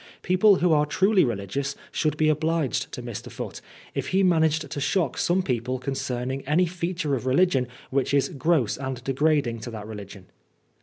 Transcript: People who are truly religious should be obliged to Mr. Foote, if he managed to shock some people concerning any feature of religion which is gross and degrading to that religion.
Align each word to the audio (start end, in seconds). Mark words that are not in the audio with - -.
People 0.23 0.55
who 0.55 0.73
are 0.73 0.87
truly 0.87 1.23
religious 1.23 1.75
should 1.91 2.17
be 2.17 2.27
obliged 2.27 2.91
to 2.91 3.03
Mr. 3.03 3.31
Foote, 3.31 3.61
if 3.93 4.07
he 4.07 4.23
managed 4.23 4.67
to 4.71 4.81
shock 4.81 5.15
some 5.15 5.43
people 5.43 5.77
concerning 5.77 6.41
any 6.47 6.65
feature 6.65 7.13
of 7.13 7.27
religion 7.27 7.67
which 7.91 8.11
is 8.11 8.29
gross 8.29 8.77
and 8.77 9.03
degrading 9.03 9.59
to 9.59 9.69
that 9.69 9.85
religion. 9.85 10.25